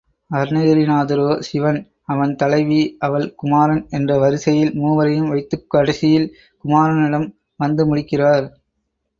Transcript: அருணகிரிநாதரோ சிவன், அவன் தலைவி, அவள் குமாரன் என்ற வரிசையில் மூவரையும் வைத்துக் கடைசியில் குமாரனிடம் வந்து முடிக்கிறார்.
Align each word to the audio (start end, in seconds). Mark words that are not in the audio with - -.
அருணகிரிநாதரோ 0.31 1.27
சிவன், 1.39 1.77
அவன் 2.05 2.33
தலைவி, 2.35 2.79
அவள் 2.99 3.27
குமாரன் 3.35 3.83
என்ற 3.89 4.17
வரிசையில் 4.17 4.73
மூவரையும் 4.75 5.29
வைத்துக் 5.29 5.69
கடைசியில் 5.69 6.27
குமாரனிடம் 6.65 7.29
வந்து 7.59 7.85
முடிக்கிறார். 7.85 8.47